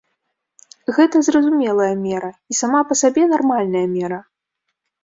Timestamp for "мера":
2.07-2.31, 3.97-4.19